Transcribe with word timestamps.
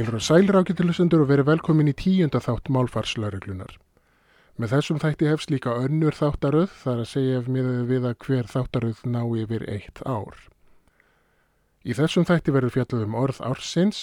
Heilur 0.00 0.16
og 0.16 0.22
sælir 0.24 0.56
ágættilusendur 0.56 1.20
og 1.20 1.28
verið 1.28 1.44
velkomin 1.50 1.90
í 1.90 1.92
tíunda 1.92 2.40
þátt 2.40 2.70
málfarslauruglunar. 2.72 3.74
Með 4.56 4.70
þessum 4.72 5.00
þætti 5.02 5.26
hefst 5.28 5.50
líka 5.52 5.74
önnur 5.76 6.14
þáttaröð 6.16 6.70
þar 6.80 7.02
að 7.02 7.08
segja 7.10 7.42
við 7.44 8.06
að 8.08 8.14
hver 8.24 8.46
þáttaröð 8.48 9.02
ná 9.04 9.18
yfir 9.42 9.66
eitt 9.68 10.00
ár. 10.08 10.38
Í 11.84 11.92
þessum 11.98 12.24
þætti 12.24 12.54
verður 12.54 12.72
fjallað 12.78 13.04
um 13.04 13.18
orð 13.20 13.42
ársins, 13.44 13.98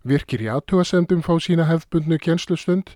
virkir 0.00 0.40
í 0.40 0.48
aðtugasendum 0.48 1.20
fá 1.20 1.34
sína 1.44 1.66
hefðbundnu 1.68 2.16
kjenslustund 2.24 2.94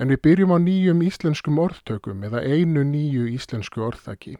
en 0.00 0.08
við 0.08 0.22
byrjum 0.24 0.54
á 0.56 0.58
nýjum 0.64 1.02
íslenskum 1.04 1.60
orðtökum 1.60 2.24
eða 2.24 2.40
einu 2.40 2.86
nýju 2.88 3.28
íslensku 3.34 3.84
orðþaki. 3.84 4.38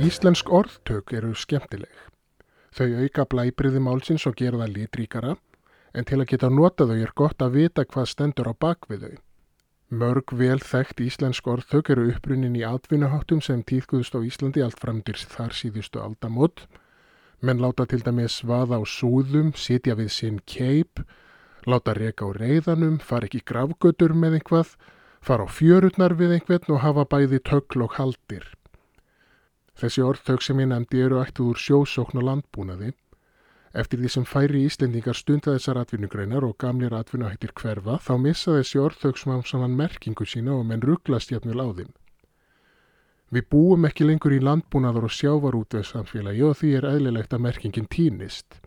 Íslensk 0.00 0.48
orðtök 0.48 1.12
eru 1.12 1.36
skemmtileg. 1.36 1.92
Þau 2.72 2.88
auka 3.04 3.26
blæbriði 3.28 3.82
málsins 3.84 4.24
og 4.28 4.38
gera 4.40 4.62
það 4.62 4.78
litríkara, 4.78 5.34
en 5.92 6.08
til 6.08 6.22
að 6.22 6.30
geta 6.30 6.48
nota 6.48 6.86
þau 6.88 6.96
er 6.96 7.12
gott 7.14 7.44
að 7.44 7.58
vita 7.58 7.84
hvað 7.84 8.08
stendur 8.08 8.48
á 8.48 8.54
bakvið 8.56 9.04
þau. 9.06 9.16
Mörg 9.92 10.32
vel 10.40 10.56
þekkt 10.64 11.02
íslensk 11.04 11.48
orðtök 11.52 11.90
eru 11.92 12.06
uppbrunnin 12.08 12.54
í 12.56 12.62
atvinnuháttum 12.64 13.42
sem 13.44 13.60
tíðkuðust 13.60 14.16
á 14.16 14.24
Íslandi 14.24 14.62
allt 14.64 14.80
framdyr 14.80 15.20
þar 15.34 15.52
síðustu 15.52 16.00
aldamót. 16.00 16.64
Menn 17.44 17.60
láta 17.60 17.84
til 17.90 18.00
dæmis 18.00 18.38
vaða 18.48 18.80
á 18.80 18.82
súðum, 18.88 19.52
sitja 19.52 19.98
við 19.98 20.08
sinn 20.16 20.40
keip, 20.48 21.04
láta 21.68 21.92
reka 21.92 22.24
á 22.24 22.32
reyðanum, 22.32 22.96
fara 23.04 23.28
ekki 23.28 23.42
gravgötur 23.44 24.16
með 24.16 24.38
einhvað, 24.40 24.72
fara 25.20 25.44
á 25.44 25.48
fjörutnar 25.60 26.16
við 26.16 26.38
einhvern 26.38 26.72
og 26.72 26.84
hafa 26.86 27.04
bæði 27.12 27.42
tökl 27.44 27.84
og 27.84 27.98
haldir. 28.00 28.48
Þessi 29.78 30.02
orðtök 30.04 30.42
sem 30.44 30.60
ég 30.60 30.68
nefndi 30.70 31.00
eru 31.04 31.20
ættuð 31.22 31.52
úr 31.52 31.60
sjósókn 31.62 32.20
og 32.20 32.26
landbúnaði. 32.28 32.92
Eftir 33.72 34.02
því 34.02 34.10
sem 34.12 34.24
færi 34.28 34.66
Íslendingar 34.68 35.16
stunda 35.16 35.54
þessar 35.54 35.80
atvinnugreinar 35.80 36.44
og 36.44 36.58
gamlir 36.60 36.92
atvinnuhættir 36.92 37.54
hverfa 37.56 37.96
þá 38.04 38.12
missa 38.20 38.58
þessi 38.58 38.82
orðtök 38.82 39.20
smám 39.20 39.44
saman 39.48 39.76
merkingu 39.78 40.26
sína 40.28 40.58
og 40.58 40.66
menn 40.68 40.84
rugglast 40.84 41.32
jafnvel 41.32 41.64
á 41.64 41.68
þeim. 41.78 41.94
Við 43.32 43.48
búum 43.48 43.88
ekki 43.88 44.04
lengur 44.04 44.34
í 44.36 44.42
landbúnaðar 44.44 45.08
og 45.08 45.14
sjávarútveg 45.16 45.88
samfélagi 45.88 46.44
og 46.44 46.58
því 46.60 46.74
er 46.76 46.88
eðlilegt 46.90 47.32
að 47.32 47.44
merkingin 47.46 47.88
týnist. 47.88 48.60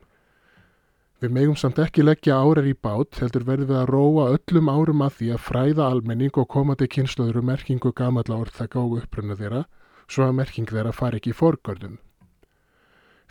Við 1.22 1.36
megum 1.38 1.56
samt 1.56 1.78
ekki 1.80 2.02
leggja 2.02 2.40
árar 2.42 2.66
í 2.66 2.74
bát, 2.74 3.22
heldur 3.22 3.46
verðum 3.46 3.70
við 3.70 3.78
að 3.84 3.92
róa 3.94 4.26
öllum 4.34 4.72
árum 4.74 5.06
að 5.06 5.20
því 5.20 5.30
að 5.36 5.46
fræða 5.46 5.86
almenning 5.86 6.42
og 6.42 6.50
koma 6.50 6.76
til 6.76 6.90
kynnslöður 6.98 7.44
um 7.44 7.48
merkingu 7.54 7.94
gamalla 7.94 8.42
orðtaka 8.42 8.82
og 8.82 8.98
upprunna 9.04 9.38
þeirra 9.38 9.68
svo 10.08 10.28
að 10.28 10.38
merking 10.40 10.70
þeirra 10.70 10.94
fari 10.94 11.20
ekki 11.20 11.34
í 11.34 11.38
forgörðum. 11.38 11.98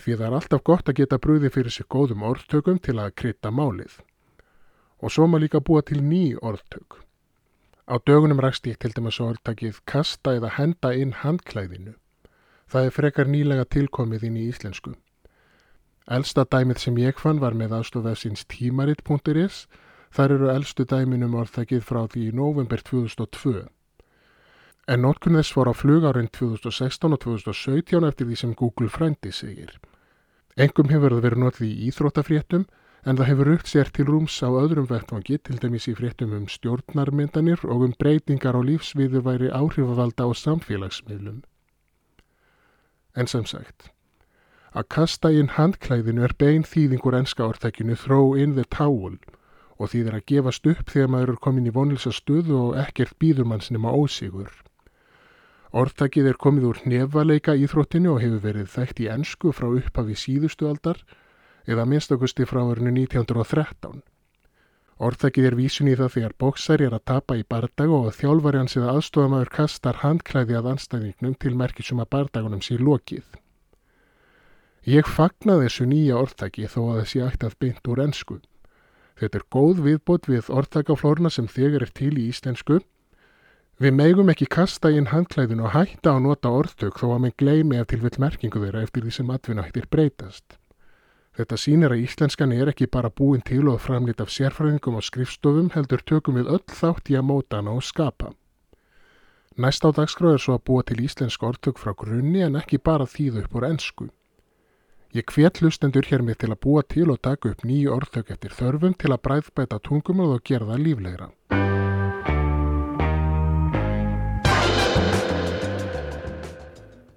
Því 0.00 0.16
það 0.18 0.26
er 0.26 0.36
alltaf 0.38 0.64
gott 0.66 0.90
að 0.90 0.98
geta 1.00 1.20
brúði 1.22 1.50
fyrir 1.54 1.74
sig 1.74 1.86
góðum 1.90 2.24
orðtökum 2.26 2.80
til 2.82 2.96
að 2.98 3.14
krytta 3.20 3.52
málið. 3.54 4.00
Og 5.00 5.12
svo 5.12 5.26
maður 5.28 5.44
líka 5.44 5.60
búa 5.60 5.82
til 5.86 6.00
ný 6.02 6.34
orðtök. 6.42 6.98
Á 7.86 7.94
dögunum 8.00 8.40
rækst 8.40 8.66
ég 8.66 8.80
til 8.80 8.92
dæmis 8.96 9.20
orðtakið 9.20 9.80
kasta 9.84 10.34
eða 10.38 10.54
henda 10.56 10.94
inn 10.96 11.12
handklæðinu. 11.20 11.94
Það 12.66 12.88
er 12.88 12.96
frekar 12.96 13.30
nýlega 13.30 13.68
tilkomið 13.68 14.24
inn 14.30 14.40
í 14.40 14.48
íslensku. 14.48 14.94
Elsta 16.10 16.44
dæmið 16.44 16.80
sem 16.80 16.98
ég 17.00 17.20
fann 17.20 17.40
var 17.40 17.54
með 17.54 17.76
aðstofæðsins 17.78 18.48
tímarit.is. 18.48 19.66
Þar 20.14 20.36
eru 20.36 20.50
elstu 20.52 20.84
dæminum 20.88 21.36
orðtakið 21.38 21.84
frá 21.84 22.04
því 22.08 22.28
í 22.30 22.34
november 22.34 22.82
2002 22.82 23.68
en 24.86 25.00
nótkunn 25.04 25.38
þess 25.38 25.56
var 25.56 25.70
á 25.70 25.74
flugárin 25.74 26.28
2016 26.28 27.16
og 27.16 27.20
2017 27.24 28.08
eftir 28.08 28.28
því 28.28 28.36
sem 28.40 28.54
Google 28.54 28.90
frændi 28.92 29.32
segir. 29.32 29.78
Engum 30.56 30.90
hefur 30.92 31.16
það 31.16 31.24
verið 31.26 31.42
notið 31.44 31.68
í 31.68 31.88
íþróttafréttum 31.88 32.66
en 33.04 33.18
það 33.18 33.28
hefur 33.30 33.50
upp 33.54 33.66
sér 33.68 33.90
til 33.96 34.06
rúms 34.08 34.36
á 34.44 34.48
öðrum 34.48 34.88
vettvangi 34.88 35.38
til 35.40 35.56
dæmis 35.60 35.88
í 35.88 35.94
fréttum 35.96 36.36
um 36.36 36.44
stjórnarmyndanir 36.48 37.64
og 37.64 37.88
um 37.88 37.96
breytingar 37.98 38.56
á 38.56 38.62
lífsviðu 38.64 39.24
væri 39.24 39.50
áhrifavalda 39.52 40.28
á 40.28 40.30
samfélagsmiðlum. 40.32 41.42
En 43.16 43.30
sem 43.30 43.44
sagt, 43.46 43.90
að 44.72 44.88
kasta 44.96 45.30
inn 45.30 45.52
handklæðinu 45.56 46.24
er 46.26 46.36
bein 46.38 46.64
þýðingur 46.66 47.16
enska 47.18 47.46
orðtækinu 47.46 47.96
throw 47.96 48.34
in 48.34 48.56
the 48.56 48.64
towel 48.68 49.16
og 49.78 49.90
því 49.90 50.04
þeir 50.06 50.16
að 50.18 50.28
gefast 50.30 50.68
upp 50.70 50.90
þegar 50.90 51.12
maður 51.12 51.34
er 51.34 51.42
komin 51.46 51.68
í 51.68 51.74
vonlisa 51.74 52.12
stöðu 52.14 52.56
og 52.60 52.78
ekkert 52.78 53.18
býður 53.18 53.48
manns 53.50 53.72
nema 53.74 53.92
ósigur. 53.92 54.50
Orðtakið 55.74 56.28
er 56.30 56.36
komið 56.38 56.64
úr 56.68 56.80
nefaleika 56.86 57.56
íþróttinu 57.58 58.12
og 58.12 58.20
hefur 58.22 58.42
verið 58.44 58.68
þekkt 58.70 59.00
í 59.02 59.06
ennsku 59.10 59.50
frá 59.50 59.66
upphafi 59.74 60.14
síðustu 60.14 60.68
aldar 60.70 61.00
eða 61.66 61.86
minnstakusti 61.90 62.46
frá 62.46 62.60
verinu 62.68 62.92
1913. 62.94 64.04
Orðtakið 65.02 65.48
er 65.48 65.56
vísun 65.58 65.90
í 65.90 65.96
það 65.98 66.12
þegar 66.14 66.36
bóksari 66.44 66.86
er 66.86 66.94
að 66.94 67.04
tapa 67.10 67.38
í 67.40 67.42
bardag 67.50 67.90
og 67.90 68.12
þjálfari 68.14 68.62
hans 68.62 68.78
eða 68.78 68.94
aðstofamæður 68.94 69.50
kastar 69.56 70.00
handklæði 70.04 70.58
að 70.60 70.70
anstæðingnum 70.76 71.34
til 71.42 71.54
merkisum 71.58 72.04
að 72.04 72.10
bardagunum 72.14 72.62
sé 72.62 72.78
lokið. 72.78 73.26
Ég 74.86 75.10
fagna 75.10 75.58
þessu 75.58 75.90
nýja 75.90 76.22
orðtaki 76.22 76.70
þó 76.70 76.80
að 76.92 76.98
þessi 77.02 77.26
ætti 77.26 77.50
að 77.50 77.58
beint 77.64 77.90
úr 77.90 78.06
ennsku. 78.06 78.38
Þetta 79.18 79.40
er 79.40 79.50
góð 79.50 79.86
viðbót 79.88 80.30
við 80.30 80.54
orðtakaflórna 80.54 81.34
sem 81.34 81.50
þegar 81.50 81.88
er 81.88 81.94
til 81.98 82.14
í 82.14 82.28
íslensku 82.30 82.84
Við 83.82 83.90
megum 83.90 84.28
ekki 84.30 84.46
kasta 84.46 84.92
inn 84.94 85.08
handklæðinu 85.10 85.64
og 85.66 85.72
hætta 85.74 86.12
að 86.14 86.26
nota 86.28 86.50
orðtök 86.54 87.00
þó 87.00 87.08
að 87.16 87.24
með 87.24 87.32
gleimi 87.42 87.80
ef 87.80 87.88
til 87.90 87.98
vill 88.04 88.20
merkingu 88.22 88.62
þeirra 88.62 88.84
eftir 88.86 89.02
því 89.02 89.14
sem 89.16 89.32
atvinnættir 89.34 89.88
breytast. 89.90 90.60
Þetta 91.34 91.58
sínir 91.58 91.90
að 91.90 92.04
íslenskan 92.04 92.54
er 92.54 92.70
ekki 92.70 92.86
bara 92.86 93.10
búin 93.10 93.42
til 93.42 93.66
og 93.66 93.80
framlit 93.82 94.22
af 94.22 94.30
sérfræðingum 94.30 95.00
og 95.00 95.02
skrifstofum 95.02 95.72
heldur 95.74 96.06
tökum 96.06 96.38
við 96.38 96.52
öll 96.54 96.62
þátt 96.70 97.10
í 97.10 97.18
að 97.18 97.26
móta 97.32 97.58
hana 97.58 97.74
og 97.74 97.82
skapa. 97.82 98.30
Næst 99.58 99.82
á 99.82 99.90
dagskráð 99.90 100.38
er 100.38 100.44
svo 100.46 100.54
að 100.54 100.64
búa 100.70 100.86
til 100.86 101.02
íslensk 101.02 101.42
orðtök 101.42 101.82
frá 101.82 101.96
grunni 101.98 102.46
en 102.46 102.58
ekki 102.62 102.78
bara 102.78 103.10
þýðu 103.10 103.42
upp 103.42 103.58
úr 103.58 103.66
ennsku. 103.72 104.08
Ég 105.14 105.26
hvet 105.30 105.58
hlustendur 105.62 106.06
hér 106.06 106.22
með 106.22 106.44
til 106.44 106.54
að 106.54 106.62
búa 106.62 106.86
til 106.86 107.10
og 107.10 107.22
taka 107.22 107.50
upp 107.50 107.66
nýju 107.66 107.90
orðtök 107.94 108.34
eftir 108.34 108.54
þörfum 108.54 108.94
til 108.98 109.10
að 109.10 109.22
bræðbæta 109.26 109.82
tungum 109.82 110.22
og 110.26 110.42
gera 110.46 110.70
það 110.70 110.86
líflegra. 110.86 111.30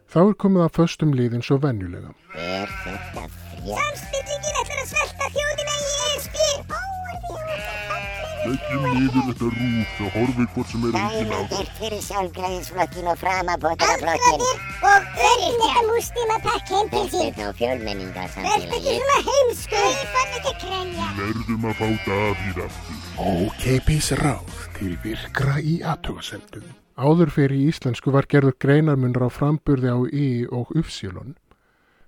Þá 0.07 0.19
er 0.23 0.35
komið 0.39 0.61
að 0.67 0.75
föstum 0.77 1.11
liðin 1.17 1.43
svo 1.43 1.57
venjulega. 1.63 2.13
Er 2.39 2.69
þetta 2.83 3.23
frétt? 3.27 3.43
Samstillingin 3.67 4.59
ætlar 4.61 4.79
að 4.83 4.91
svelta 4.93 5.25
þjóðina 5.35 5.73
í 5.77 5.89
ESB. 6.09 6.37
Leggjum 8.47 8.83
niður 8.95 9.25
þetta 9.27 9.47
rúf 9.51 9.97
og 10.05 10.13
horfið 10.15 10.47
hvort 10.53 10.69
sem 10.71 10.85
er 10.87 10.95
engin 10.95 11.33
á 11.35 11.39
Dæmið 11.41 11.57
er 11.57 11.71
fyrir 11.79 12.03
sjálfgræðisflokkin 12.05 13.09
og 13.11 13.17
framabótaraflokkin. 13.19 14.45
Aldraðir 14.47 14.93
og 14.93 15.01
örnega 15.27 15.83
múslima 15.89 16.37
pakk 16.47 16.71
heim 16.71 16.91
til 16.93 17.03
sín. 17.11 17.27
Þetta 17.27 17.49
og 17.51 17.59
fjölmenninga 17.59 18.23
Verð 18.23 18.39
ekki 18.47 18.47
samfélagi. 18.47 18.95
svona 19.01 19.19
heimsku. 19.27 19.83
Ég 19.83 20.09
fann 20.15 20.35
ekki 20.39 20.55
krænja. 20.63 21.09
Verðum 21.19 21.67
að 21.67 21.79
fá 21.81 21.87
Davíð 22.07 22.63
aftur. 22.69 23.05
Ókeipis 23.27 24.11
ráð 24.23 24.57
til 24.79 24.93
virkra 25.03 25.59
í 25.59 25.79
aðtöðasendum. 25.83 26.71
Áður 26.97 27.29
fyrir 27.29 27.53
í 27.53 27.65
íslensku 27.69 28.09
var 28.09 28.25
gerður 28.25 28.55
greinarmunur 28.57 29.27
á 29.27 29.29
framburði 29.29 29.91
á 29.93 29.99
í 30.09 30.29
og 30.49 30.71
uppsílun. 30.73 31.35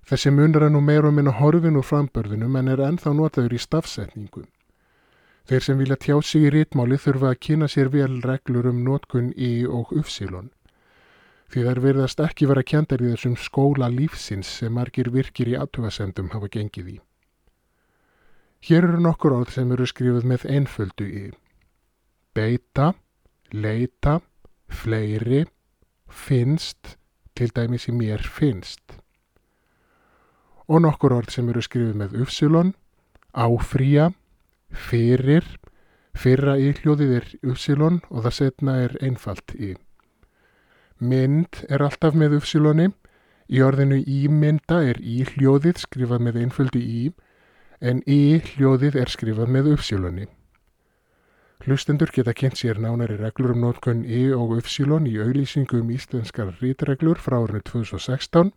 Þessi 0.09 0.31
munur 0.33 0.65
er 0.65 0.71
nú 0.73 0.81
meira 0.81 1.11
og 1.11 1.13
minna 1.13 1.35
horfin 1.37 1.77
úr 1.77 1.85
framburðinum 1.85 2.55
en 2.57 2.71
er 2.73 2.81
ennþá 2.81 3.13
notaður 3.13 3.53
í 3.53 3.59
stafsetningu. 3.61 4.47
Þeir 5.49 5.65
sem 5.65 5.77
vilja 5.77 5.97
tjá 6.01 6.15
sig 6.25 6.47
í 6.47 6.53
rítmáli 6.53 6.97
þurfa 6.97 7.29
að 7.29 7.41
kynna 7.45 7.67
sér 7.69 7.91
vel 7.93 8.17
reglur 8.25 8.69
um 8.69 8.79
notkun 8.85 9.29
í 9.37 9.65
og 9.65 9.93
uppsílun. 9.93 10.49
Því 11.49 11.65
þær 11.65 11.81
verðast 11.85 12.19
ekki 12.25 12.49
vera 12.49 12.65
kjandar 12.65 13.01
í 13.01 13.11
þessum 13.13 13.37
skóla 13.37 13.89
lífsins 13.93 14.49
sem 14.59 14.73
margir 14.73 15.09
virkir 15.13 15.49
í 15.49 15.55
aðtöðasendum 15.57 16.33
hafa 16.33 16.49
gengið 16.53 16.89
í. 16.95 16.97
Hér 18.65 18.89
eru 18.89 18.99
nokkur 19.05 19.37
orð 19.37 19.53
sem 19.53 19.71
eru 19.73 19.85
skrifuð 19.89 20.25
með 20.29 20.45
einföldu 20.49 21.05
í. 21.05 21.23
Beita, 22.33 22.91
leita, 23.53 24.19
fleiri, 24.69 25.45
finnst, 26.09 26.95
til 27.35 27.51
dæmis 27.55 27.87
í 27.89 27.93
mér 27.95 28.23
finnst. 28.23 28.99
Og 30.69 30.83
nokkur 30.85 31.15
orð 31.15 31.33
sem 31.33 31.49
eru 31.49 31.63
skrifið 31.65 31.97
með 31.97 32.15
uppsilon, 32.23 32.73
áfrýja, 33.33 34.11
fyrir, 34.69 35.45
fyrra 36.13 36.57
í 36.61 36.73
hljóðið 36.77 37.13
er 37.19 37.29
uppsilon 37.51 38.01
og 38.09 38.25
það 38.25 38.35
setna 38.37 38.75
er 38.85 38.97
einfalt 39.01 39.53
í. 39.55 39.75
Mynd 40.99 41.63
er 41.69 41.85
alltaf 41.85 42.17
með 42.17 42.39
uppsiloni, 42.41 42.89
í 43.49 43.61
orðinu 43.65 44.01
ímynda 44.03 44.81
er 44.91 44.99
í 45.01 45.23
hljóðið 45.25 45.79
skrifað 45.85 46.25
með 46.27 46.41
einföldu 46.43 46.81
í, 46.83 47.05
en 47.79 48.03
í 48.05 48.41
hljóðið 48.51 48.99
er 48.99 49.09
skrifað 49.09 49.53
með 49.55 49.71
uppsiloni. 49.73 50.27
Hlustendur 51.59 52.07
geta 52.15 52.31
kynnt 52.31 52.55
sér 52.55 52.77
nánari 52.79 53.17
reglur 53.19 53.51
um 53.51 53.59
nótkunn 53.59 54.05
I 54.07 54.29
og 54.31 54.53
Ufsilon 54.61 55.03
í 55.09 55.17
auðlýsingu 55.19 55.81
um 55.81 55.89
íslenskar 55.91 56.53
rítreglur 56.61 57.19
frá 57.19 57.35
árinu 57.41 57.59
2016. 57.67 58.53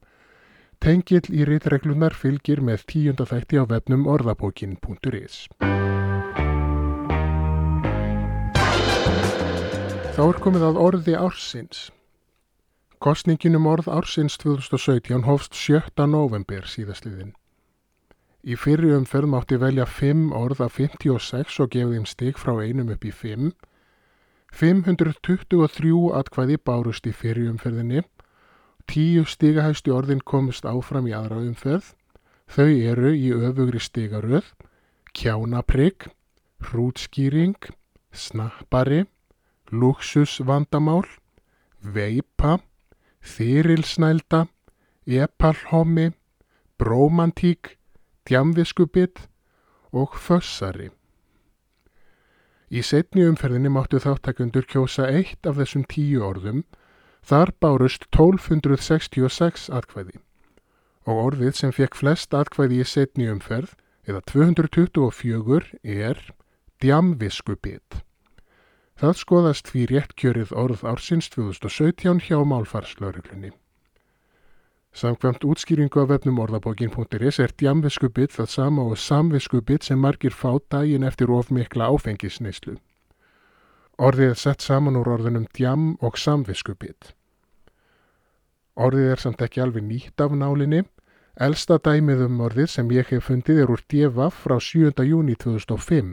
Tengill 0.79 1.27
í 1.35 1.43
ritreglunar 1.49 2.15
fylgir 2.15 2.63
með 2.63 2.87
tíunda 2.93 3.27
þætti 3.27 3.59
á 3.59 3.67
vefnum 3.75 4.07
orðabókin.is. 4.07 5.49
Þá 10.15 10.23
er 10.29 10.41
komið 10.47 10.69
að 10.71 10.83
orði 10.87 11.19
ársins. 11.19 11.85
Kostningin 13.03 13.59
um 13.59 13.67
orð 13.67 13.91
ársins 13.91 14.39
2017 14.39 15.27
hófst 15.27 15.59
7. 15.59 16.07
november 16.07 16.71
síðastliðin. 16.71 17.35
Í 18.43 18.57
fyrri 18.59 18.91
umferð 18.91 19.31
mátti 19.31 19.57
velja 19.63 19.85
5 19.87 20.33
orð 20.35 20.65
af 20.65 20.79
56 20.81 21.61
og 21.63 21.69
gefið 21.71 21.93
þeim 21.95 22.07
stig 22.11 22.39
frá 22.43 22.57
einum 22.59 22.89
upp 22.91 23.05
í 23.07 23.13
5. 23.15 23.53
523 24.53 25.93
atkvæði 26.19 26.57
bárust 26.67 27.07
í 27.07 27.13
fyrri 27.15 27.47
umferðinni. 27.47 28.03
10 28.91 29.29
stigahæstu 29.31 29.95
orðin 29.95 30.25
komist 30.27 30.67
áfram 30.67 31.07
í 31.07 31.15
aðra 31.15 31.39
umferð. 31.39 31.93
Þau 32.51 32.67
eru 32.67 33.13
í 33.15 33.31
öfugri 33.31 33.79
stigaröð, 33.81 34.49
kjánaprygg, 35.15 36.09
hrútskýring, 36.67 37.55
snappari, 38.11 39.05
luxusvandamál, 39.71 41.07
veipa, 41.79 42.59
þyrilsnælda, 43.23 44.43
epalhomi, 45.07 46.11
brómantík, 46.83 47.79
djamviskubitt 48.29 49.27
og 49.93 50.17
fössari. 50.17 50.91
Í 52.73 52.81
setni 52.81 53.27
umferðinni 53.29 53.69
máttu 53.73 54.01
þáttakundur 54.01 54.65
kjósa 54.65 55.11
eitt 55.13 55.45
af 55.47 55.59
þessum 55.61 55.85
tíu 55.85 56.23
orðum, 56.25 56.63
þar 57.23 57.53
bárust 57.61 58.09
1266 58.11 59.69
atkvæði 59.71 60.23
og 61.03 61.19
orðið 61.19 61.57
sem 61.59 61.73
fekk 61.75 61.97
flest 61.99 62.35
atkvæði 62.35 62.79
í 62.83 62.87
setni 62.87 63.27
umferð, 63.31 63.75
eða 64.07 64.23
224, 64.31 65.73
er 65.83 66.19
djamviskubitt. 66.83 68.03
Það 68.99 69.19
skoðast 69.19 69.71
því 69.73 69.83
réttkjörið 69.91 70.55
orð 70.55 70.85
ársins 70.87 71.31
2017 71.35 72.23
hjá 72.29 72.39
málfarslauruglunni. 72.47 73.51
Samkvæmt 74.93 75.45
útskýringu 75.45 76.03
af 76.03 76.09
vefnum 76.11 76.39
orðabókin.is 76.43 77.39
er 77.41 77.53
djamviskubitt 77.57 78.35
það 78.37 78.49
sama 78.53 78.83
og 78.85 78.99
samviskubitt 79.01 79.85
sem 79.85 79.99
margir 79.99 80.35
fá 80.37 80.59
daginn 80.71 81.07
eftir 81.09 81.33
ofmikla 81.33 81.89
áfengisneislu. 81.89 82.77
Orðið 83.99 84.31
er 84.35 84.41
sett 84.41 84.61
saman 84.61 84.99
úr 85.01 85.09
orðunum 85.15 85.47
djam 85.57 85.95
og 86.01 86.19
samviskubitt. 86.21 87.15
Orðið 88.77 89.09
er 89.15 89.23
samt 89.23 89.41
ekki 89.45 89.63
alveg 89.65 89.85
nýtt 89.85 90.21
af 90.21 90.37
nálinni. 90.37 90.83
Elsta 91.41 91.79
dæmið 91.81 92.27
um 92.27 92.45
orðið 92.45 92.69
sem 92.75 92.93
ég 92.93 93.09
hef 93.09 93.31
fundið 93.31 93.63
er 93.63 93.73
úr 93.73 93.81
DFF 93.89 94.45
frá 94.45 94.59
7. 94.61 94.93
júni 95.09 95.39
2005. 95.41 96.13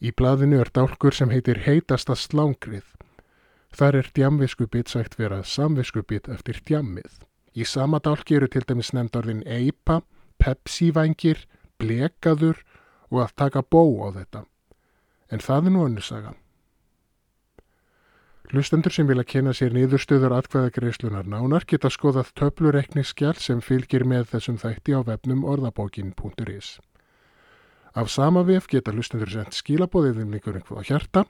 Í 0.00 0.12
blaðinu 0.16 0.60
er 0.64 0.72
dálkur 0.72 1.12
sem 1.12 1.28
heitir 1.32 1.60
heitasta 1.68 2.16
slangrið. 2.16 2.84
Þar 3.76 4.00
er 4.00 4.10
djamviskubitt 4.16 4.88
sagt 4.88 5.18
vera 5.20 5.42
samviskubitt 5.44 6.32
eftir 6.32 6.64
djammið. 6.64 7.24
Í 7.54 7.64
sama 7.64 8.00
dálki 8.02 8.36
eru 8.38 8.48
til 8.50 8.64
dæmis 8.66 8.92
nefnd 8.94 9.16
orðin 9.20 9.42
eipa, 9.46 10.00
pepsivangir, 10.42 11.44
blekaður 11.78 12.64
og 13.10 13.20
að 13.26 13.36
taka 13.42 13.62
bó 13.62 13.84
á 14.02 14.08
þetta. 14.18 14.46
En 15.30 15.42
það 15.42 15.68
er 15.68 15.74
nú 15.74 15.84
önnusaga. 15.86 16.34
Hlustendur 18.52 18.92
sem 18.92 19.06
vilja 19.08 19.24
kena 19.24 19.54
sér 19.56 19.72
niðurstöður 19.74 20.34
atkvæðagreislunar 20.36 21.26
nánar 21.26 21.64
geta 21.66 21.88
skoðað 21.90 22.34
töflureikningsskjál 22.38 23.38
sem 23.40 23.62
fylgir 23.64 24.04
með 24.04 24.28
þessum 24.34 24.58
þætti 24.60 24.94
á 24.94 25.00
vefnum 25.06 25.46
orðabókin.is. 25.48 26.76
Af 27.94 28.10
sama 28.10 28.42
vef 28.44 28.68
geta 28.68 28.92
hlustendur 28.92 29.30
sendt 29.32 29.56
skilabóðið 29.56 30.20
um 30.26 30.36
einhver 30.36 30.58
einhver 30.58 30.82
á 30.82 30.86
hjarta. 30.86 31.24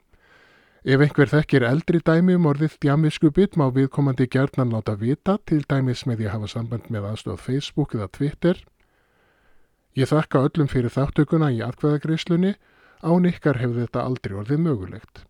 Ef 0.85 1.01
einhver 1.01 1.25
þekkir 1.25 1.63
eldri 1.65 1.97
dæmi 2.05 2.35
um 2.37 2.43
orðið 2.45 2.75
djamviskubitt 2.83 3.55
má 3.57 3.71
viðkomandi 3.73 4.27
gjarnan 4.29 4.69
láta 4.69 4.93
vita 5.01 5.39
til 5.49 5.63
dæmis 5.65 6.03
með 6.05 6.27
að 6.27 6.33
hafa 6.35 6.49
samband 6.51 6.91
með 6.93 7.07
aðstöð 7.09 7.39
Facebook 7.41 7.95
eða 7.97 8.05
Twitter. 8.13 8.59
Ég 9.97 10.11
þakka 10.11 10.43
öllum 10.45 10.69
fyrir 10.69 10.93
þáttökuna 10.93 11.49
í 11.55 11.63
atkvæðagreislunni, 11.65 12.53
án 13.01 13.25
ykkar 13.25 13.57
hefur 13.63 13.81
þetta 13.81 14.05
aldrei 14.05 14.37
orðið 14.37 14.61
mögulegt. 14.67 15.23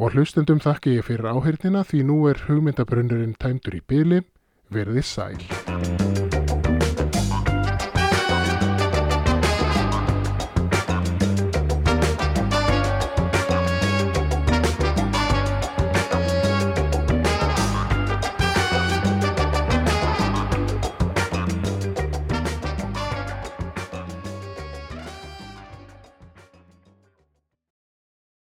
Og 0.00 0.16
hlustendum 0.16 0.64
þakki 0.64 0.96
ég 0.96 1.04
fyrir 1.04 1.28
áhyrnina 1.28 1.84
því 1.84 2.00
nú 2.08 2.22
er 2.32 2.40
hugmyndabrunnurinn 2.48 3.36
tæmdur 3.36 3.76
í 3.76 3.84
byli, 3.84 4.24
verði 4.72 5.04
sæl. 5.04 6.11